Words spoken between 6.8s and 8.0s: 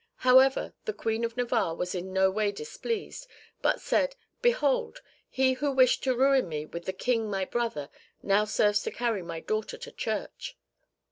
the King my brother